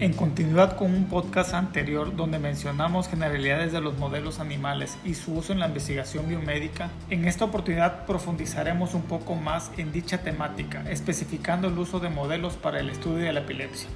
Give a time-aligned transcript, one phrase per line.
[0.00, 5.34] En continuidad con un podcast anterior donde mencionamos generalidades de los modelos animales y su
[5.34, 10.88] uso en la investigación biomédica, en esta oportunidad profundizaremos un poco más en dicha temática,
[10.88, 13.88] especificando el uso de modelos para el estudio de la epilepsia.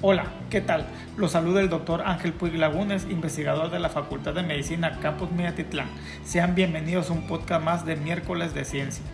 [0.00, 0.86] Hola, ¿qué tal?
[1.18, 5.88] Los saluda el doctor Ángel Puig Lagunes, investigador de la Facultad de Medicina Campus Miatitlán.
[6.24, 9.04] Sean bienvenidos a un podcast más de miércoles de ciencia.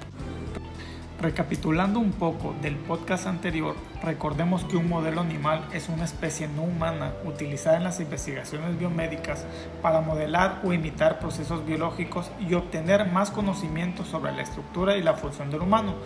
[1.21, 6.63] Recapitulando un poco del podcast anterior, recordemos que un modelo animal es una especie no
[6.63, 9.45] humana utilizada en las investigaciones biomédicas
[9.83, 15.15] para modelar o imitar procesos biológicos y obtener más conocimiento sobre la estructura y la
[15.15, 15.97] función del humano.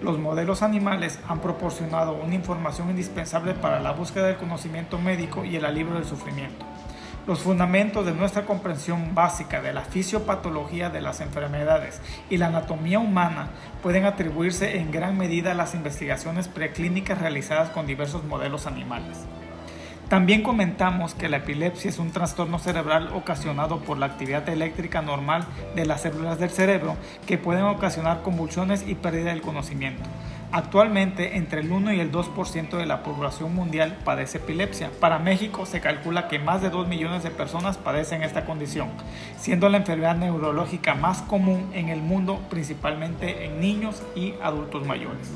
[0.00, 5.56] Los modelos animales han proporcionado una información indispensable para la búsqueda del conocimiento médico y
[5.56, 6.71] el alivio del sufrimiento.
[7.24, 12.98] Los fundamentos de nuestra comprensión básica de la fisiopatología de las enfermedades y la anatomía
[12.98, 19.18] humana pueden atribuirse en gran medida a las investigaciones preclínicas realizadas con diversos modelos animales.
[20.08, 25.46] También comentamos que la epilepsia es un trastorno cerebral ocasionado por la actividad eléctrica normal
[25.76, 30.02] de las células del cerebro que pueden ocasionar convulsiones y pérdida del conocimiento.
[30.54, 34.90] Actualmente, entre el 1 y el 2% de la población mundial padece epilepsia.
[35.00, 38.90] Para México se calcula que más de 2 millones de personas padecen esta condición,
[39.38, 45.30] siendo la enfermedad neurológica más común en el mundo, principalmente en niños y adultos mayores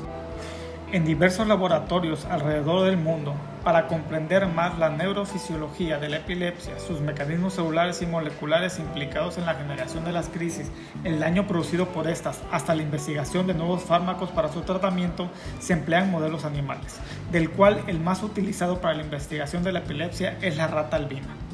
[0.91, 7.01] en diversos laboratorios alrededor del mundo para comprender más la neurofisiología de la epilepsia, sus
[7.01, 10.71] mecanismos celulares y moleculares implicados en la generación de las crisis,
[11.03, 15.73] el daño producido por estas, hasta la investigación de nuevos fármacos para su tratamiento, se
[15.73, 16.99] emplean modelos animales,
[17.31, 21.46] del cual el más utilizado para la investigación de la epilepsia es la rata albina.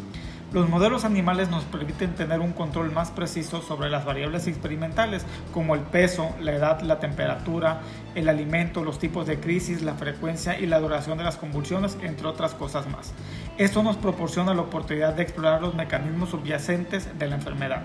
[0.53, 5.73] Los modelos animales nos permiten tener un control más preciso sobre las variables experimentales como
[5.73, 7.81] el peso, la edad, la temperatura,
[8.13, 12.27] el alimento, los tipos de crisis, la frecuencia y la duración de las convulsiones, entre
[12.27, 13.13] otras cosas más.
[13.57, 17.81] Esto nos proporciona la oportunidad de explorar los mecanismos subyacentes de la enfermedad.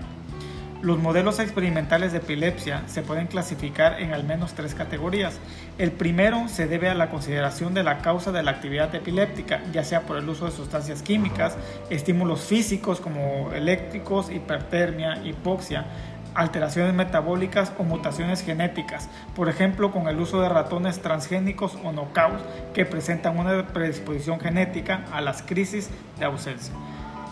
[0.81, 5.37] Los modelos experimentales de epilepsia se pueden clasificar en al menos tres categorías.
[5.77, 9.83] El primero se debe a la consideración de la causa de la actividad epiléptica, ya
[9.83, 11.57] sea por el uso de sustancias químicas,
[11.89, 15.85] estímulos físicos como eléctricos, hipertermia, hipoxia,
[16.33, 22.41] alteraciones metabólicas o mutaciones genéticas, por ejemplo con el uso de ratones transgénicos o knockouts
[22.73, 25.89] que presentan una predisposición genética a las crisis
[26.19, 26.73] de ausencia.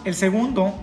[0.04, 0.74] El segundo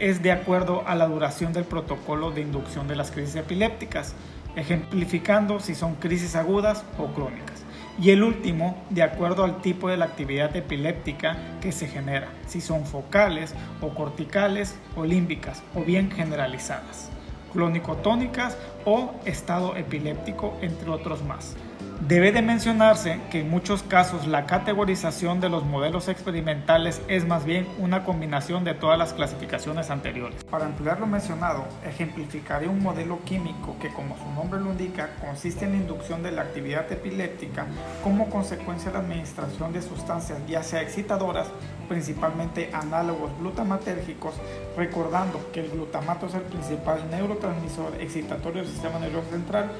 [0.00, 4.14] es de acuerdo a la duración del protocolo de inducción de las crisis epilépticas,
[4.56, 7.62] ejemplificando si son crisis agudas o crónicas.
[8.00, 12.62] Y el último, de acuerdo al tipo de la actividad epiléptica que se genera, si
[12.62, 17.10] son focales o corticales o límbicas o bien generalizadas,
[17.52, 18.56] clónico-tónicas
[18.86, 21.56] o estado epiléptico, entre otros más.
[22.00, 27.44] Debe de mencionarse que en muchos casos la categorización de los modelos experimentales es más
[27.44, 30.42] bien una combinación de todas las clasificaciones anteriores.
[30.44, 35.66] Para ampliar lo mencionado, ejemplificaré un modelo químico que como su nombre lo indica consiste
[35.66, 37.66] en inducción de la actividad epiléptica
[38.02, 41.48] como consecuencia de la administración de sustancias ya sea excitadoras,
[41.86, 44.36] principalmente análogos glutamatérgicos,
[44.74, 49.70] recordando que el glutamato es el principal neurotransmisor excitatorio del sistema nervioso central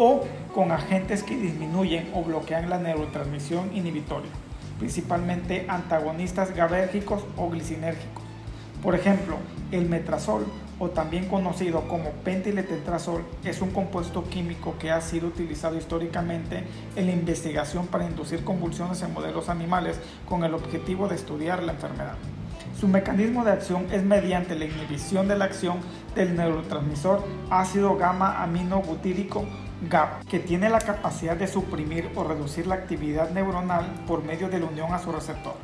[0.00, 0.22] o
[0.54, 4.30] con agentes que disminuyen o bloquean la neurotransmisión inhibitoria,
[4.78, 8.24] principalmente antagonistas gabérgicos o glicinérgicos.
[8.82, 9.36] Por ejemplo,
[9.70, 10.46] el metrazol,
[10.78, 16.64] o también conocido como pentiletentrazol, es un compuesto químico que ha sido utilizado históricamente
[16.96, 21.72] en la investigación para inducir convulsiones en modelos animales con el objetivo de estudiar la
[21.72, 22.16] enfermedad.
[22.78, 25.78] Su mecanismo de acción es mediante la inhibición de la acción
[26.14, 29.44] del neurotransmisor ácido gamma aminobutírico
[29.88, 34.60] GAP, que tiene la capacidad de suprimir o reducir la actividad neuronal por medio de
[34.60, 35.54] la unión a su receptor.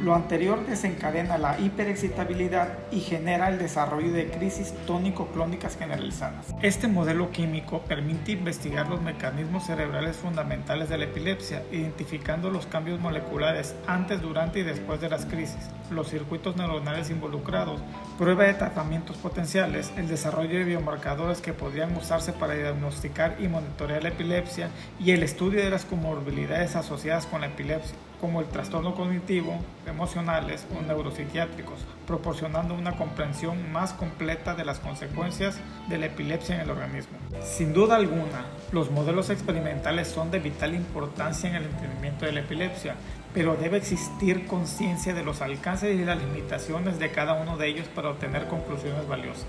[0.00, 6.54] Lo anterior desencadena la hiperexcitabilidad y genera el desarrollo de crisis tónico-clónicas generalizadas.
[6.62, 13.00] Este modelo químico permite investigar los mecanismos cerebrales fundamentales de la epilepsia, identificando los cambios
[13.00, 17.80] moleculares antes, durante y después de las crisis, los circuitos neuronales involucrados,
[18.18, 24.04] prueba de tratamientos potenciales, el desarrollo de biomarcadores que podrían usarse para diagnosticar y monitorear
[24.04, 28.94] la epilepsia y el estudio de las comorbilidades asociadas con la epilepsia como el trastorno
[28.94, 36.56] cognitivo, emocionales o neuropsiquiátricos, proporcionando una comprensión más completa de las consecuencias de la epilepsia
[36.56, 37.16] en el organismo.
[37.42, 42.40] Sin duda alguna, los modelos experimentales son de vital importancia en el entendimiento de la
[42.40, 42.94] epilepsia,
[43.34, 47.86] pero debe existir conciencia de los alcances y las limitaciones de cada uno de ellos
[47.88, 49.46] para obtener conclusiones valiosas.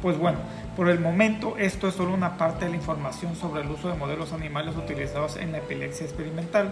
[0.00, 0.38] Pues bueno,
[0.76, 3.94] por el momento esto es solo una parte de la información sobre el uso de
[3.94, 6.70] modelos animales utilizados en la epilepsia experimental.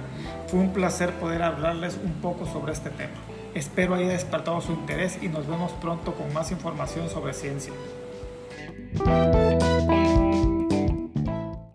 [0.48, 3.12] Fue un placer poder hablarles un poco sobre este tema.
[3.54, 7.72] Espero haya despertado su interés y nos vemos pronto con más información sobre ciencia.